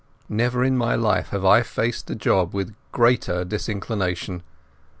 [0.29, 4.41] Never in my life have I faced a job with greater disinclination.